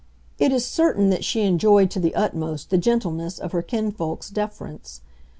It 0.39 0.51
is 0.51 0.65
certain 0.65 1.11
that 1.11 1.23
she 1.23 1.41
enjoyed 1.41 1.91
to 1.91 1.99
the 1.99 2.15
utmost 2.15 2.71
the 2.71 2.77
gentleness 2.79 3.37
of 3.37 3.51
her 3.51 3.61
kinsfolk's 3.61 4.31
deference. 4.31 5.01